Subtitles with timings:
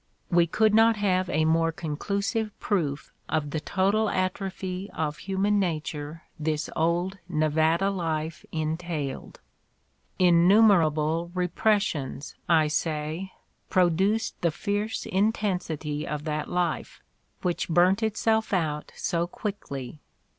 [0.31, 6.23] We could not have a more conclusive proof of the total atrophy of human nature
[6.39, 9.41] this old Nevada life entailed.
[10.17, 13.33] Innumerable repressions,' I say,
[13.69, 17.03] produced the fierce intensity of that life,
[17.43, 19.99] which burnt itself out so quickly.